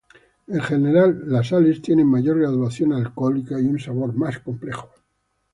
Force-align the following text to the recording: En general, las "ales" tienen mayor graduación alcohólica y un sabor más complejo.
En 0.47 0.59
general, 0.61 1.25
las 1.31 1.53
"ales" 1.53 1.79
tienen 1.83 2.07
mayor 2.07 2.39
graduación 2.39 2.91
alcohólica 2.91 3.59
y 3.61 3.65
un 3.67 3.77
sabor 3.79 4.15
más 4.15 4.39
complejo. 4.39 4.89